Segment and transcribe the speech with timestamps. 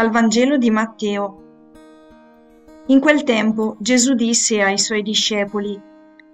[0.00, 1.42] Dal Vangelo di Matteo.
[2.86, 5.78] In quel tempo Gesù disse ai suoi discepoli,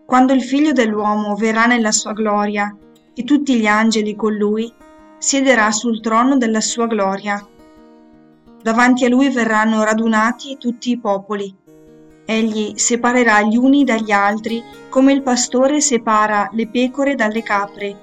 [0.05, 2.73] Quando il figlio dell'uomo verrà nella sua gloria
[3.13, 4.73] e tutti gli angeli con lui,
[5.19, 7.45] siederà sul trono della sua gloria.
[8.63, 11.53] Davanti a lui verranno radunati tutti i popoli.
[12.25, 17.97] Egli separerà gli uni dagli altri come il pastore separa le pecore dalle capre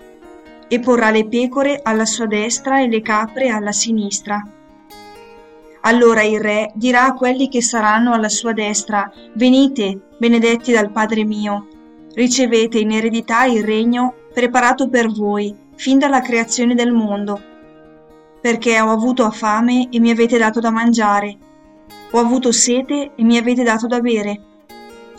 [0.67, 4.45] e porrà le pecore alla sua destra e le capre alla sinistra.
[5.85, 11.25] Allora il re dirà a quelli che saranno alla sua destra, Venite, benedetti dal Padre
[11.25, 11.67] mio,
[12.13, 17.41] ricevete in eredità il regno preparato per voi fin dalla creazione del mondo,
[18.39, 21.37] perché ho avuto fame e mi avete dato da mangiare,
[22.11, 24.41] ho avuto sete e mi avete dato da bere,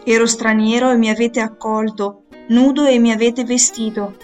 [0.03, 4.17] ero straniero e mi avete accolto, nudo e mi avete vestito.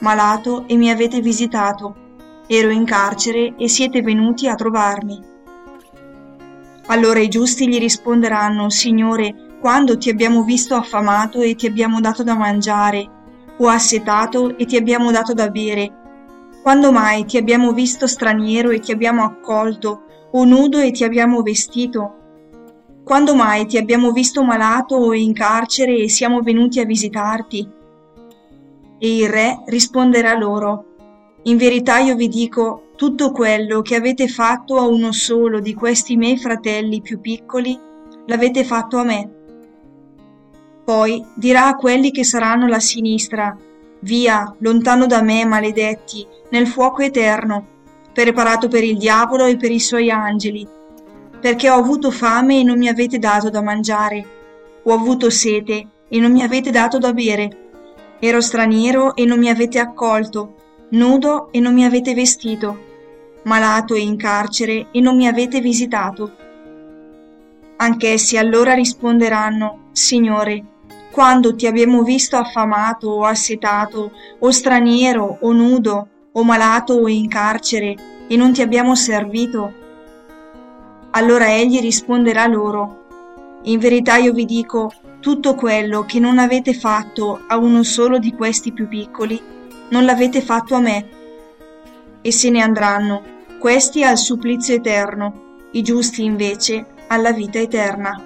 [0.00, 1.94] Malato e mi avete visitato,
[2.46, 5.29] ero in carcere e siete venuti a trovarmi.
[6.86, 12.22] Allora i giusti gli risponderanno, Signore, quando ti abbiamo visto affamato e ti abbiamo dato
[12.22, 13.08] da mangiare,
[13.58, 15.92] o assetato e ti abbiamo dato da bere?
[16.62, 21.42] Quando mai ti abbiamo visto straniero e ti abbiamo accolto, o nudo e ti abbiamo
[21.42, 22.14] vestito?
[23.04, 27.68] Quando mai ti abbiamo visto malato o in carcere e siamo venuti a visitarti?
[28.98, 30.84] E il re risponderà loro,
[31.44, 36.16] In verità io vi dico, tutto quello che avete fatto a uno solo di questi
[36.16, 37.74] miei fratelli più piccoli,
[38.26, 39.30] l'avete fatto a me.
[40.84, 43.56] Poi dirà a quelli che saranno alla sinistra,
[44.00, 47.64] Via, lontano da me, maledetti, nel fuoco eterno,
[48.12, 50.68] preparato per il diavolo e per i suoi angeli,
[51.40, 54.26] perché ho avuto fame e non mi avete dato da mangiare,
[54.82, 57.70] ho avuto sete e non mi avete dato da bere.
[58.18, 60.54] Ero straniero e non mi avete accolto,
[60.90, 62.88] nudo e non mi avete vestito,
[63.44, 66.36] malato e in carcere e non mi avete visitato.
[67.76, 70.64] Anch'essi allora risponderanno, Signore,
[71.10, 77.28] quando ti abbiamo visto affamato o assetato, o straniero o nudo, o malato o in
[77.28, 77.96] carcere,
[78.28, 79.72] e non ti abbiamo servito?
[81.12, 82.98] Allora egli risponderà loro,
[83.62, 88.32] In verità io vi dico, tutto quello che non avete fatto a uno solo di
[88.32, 89.38] questi più piccoli,
[89.90, 91.08] non l'avete fatto a me.
[92.22, 93.22] E se ne andranno,
[93.60, 98.24] questi al supplizio eterno, i giusti invece alla vita eterna.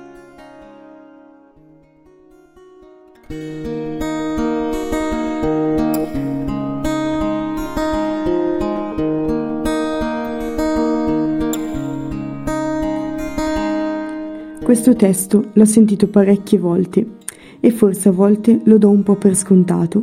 [14.63, 17.17] Questo testo l'ho sentito parecchie volte
[17.59, 20.03] e forse a volte lo do un po' per scontato.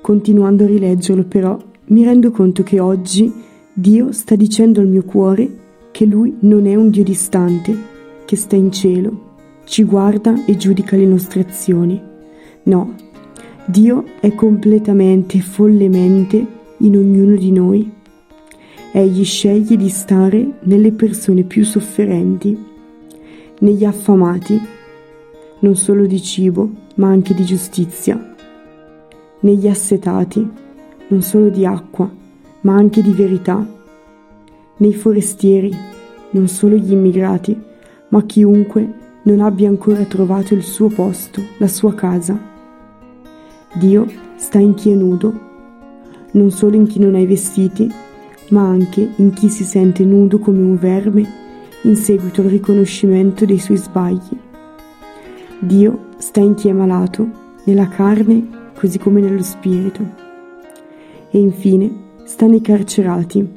[0.00, 1.58] Continuando a rileggerlo però
[1.88, 3.44] mi rendo conto che oggi
[3.80, 5.48] Dio sta dicendo al mio cuore
[5.92, 7.76] che Lui non è un Dio distante,
[8.24, 12.02] che sta in cielo, ci guarda e giudica le nostre azioni.
[12.64, 12.96] No,
[13.66, 16.44] Dio è completamente follemente
[16.78, 17.88] in ognuno di noi.
[18.90, 22.58] Egli sceglie di stare nelle persone più sofferenti
[23.60, 24.60] negli affamati,
[25.60, 28.34] non solo di cibo, ma anche di giustizia,
[29.38, 30.44] negli assetati,
[31.06, 32.17] non solo di acqua,
[32.68, 33.66] ma anche di verità,
[34.76, 35.74] nei forestieri,
[36.32, 37.58] non solo gli immigrati,
[38.08, 38.92] ma chiunque
[39.22, 42.38] non abbia ancora trovato il suo posto, la sua casa.
[43.72, 44.06] Dio
[44.36, 45.32] sta in chi è nudo,
[46.32, 47.90] non solo in chi non ha i vestiti,
[48.50, 51.26] ma anche in chi si sente nudo come un verme
[51.84, 54.36] in seguito al riconoscimento dei suoi sbagli.
[55.58, 57.26] Dio sta in chi è malato,
[57.64, 60.04] nella carne così come nello spirito.
[61.30, 63.48] E infine sta nei carcerati,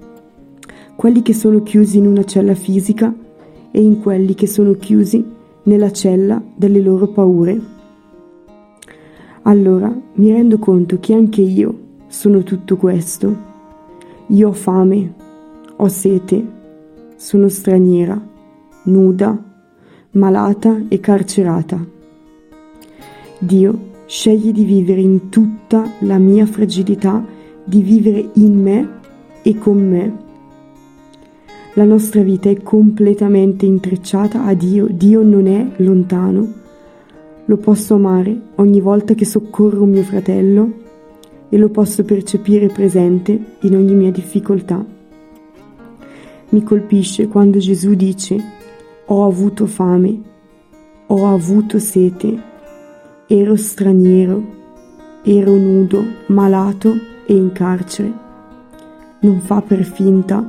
[0.95, 3.13] quelli che sono chiusi in una cella fisica
[3.69, 5.23] e in quelli che sono chiusi
[5.63, 7.59] nella cella delle loro paure.
[9.41, 13.35] Allora mi rendo conto che anche io sono tutto questo.
[14.27, 15.15] Io ho fame,
[15.75, 16.45] ho sete,
[17.17, 18.19] sono straniera,
[18.83, 19.37] nuda,
[20.11, 21.85] malata e carcerata.
[23.37, 27.39] Dio sceglie di vivere in tutta la mia fragilità,
[27.71, 28.89] di vivere in me
[29.41, 30.17] e con me.
[31.75, 36.51] La nostra vita è completamente intrecciata a Dio, Dio non è lontano.
[37.45, 40.69] Lo posso amare ogni volta che soccorro mio fratello
[41.47, 44.85] e lo posso percepire presente in ogni mia difficoltà.
[46.49, 48.37] Mi colpisce quando Gesù dice
[49.05, 50.21] ho avuto fame,
[51.07, 52.37] ho avuto sete,
[53.27, 54.43] ero straniero,
[55.23, 58.11] ero nudo, malato e in carcere.
[59.19, 60.47] Non fa per finta,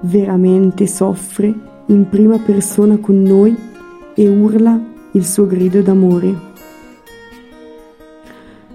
[0.00, 1.54] veramente soffre
[1.86, 3.56] in prima persona con noi
[4.14, 4.80] e urla
[5.12, 6.50] il suo grido d'amore.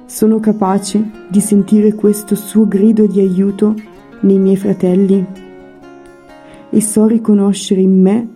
[0.06, 3.75] Sono capace di sentire questo suo grido di aiuto
[4.22, 5.25] nei miei fratelli
[6.69, 8.28] e so riconoscere in me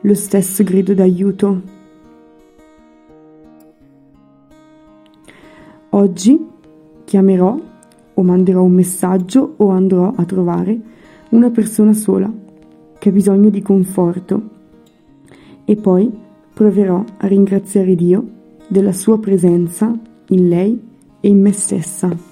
[0.00, 1.62] lo stesso grido d'aiuto.
[5.90, 6.46] Oggi
[7.04, 7.58] chiamerò
[8.14, 10.78] o manderò un messaggio o andrò a trovare
[11.30, 12.30] una persona sola
[12.98, 14.42] che ha bisogno di conforto
[15.64, 16.10] e poi
[16.52, 18.24] proverò a ringraziare Dio
[18.66, 19.96] della sua presenza
[20.28, 20.80] in lei
[21.20, 22.29] e in me stessa.